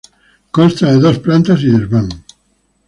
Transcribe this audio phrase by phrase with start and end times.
[0.57, 2.07] Consta de dos plantas y desván.